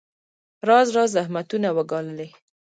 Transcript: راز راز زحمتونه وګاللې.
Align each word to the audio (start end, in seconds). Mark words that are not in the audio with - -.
راز 0.67 0.87
راز 0.95 1.09
زحمتونه 1.17 1.69
وګاللې. 1.77 2.27